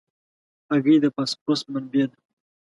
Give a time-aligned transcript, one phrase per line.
[0.69, 2.17] هګۍ د فاسفورس منبع ده.